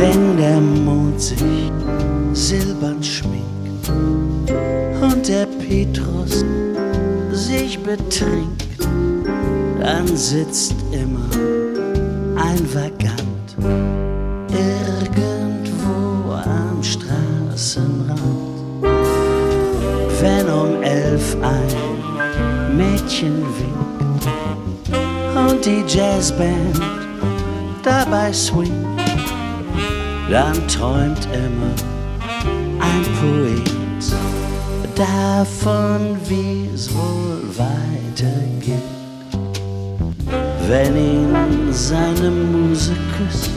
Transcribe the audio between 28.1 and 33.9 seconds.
swingt, dann träumt immer ein Poet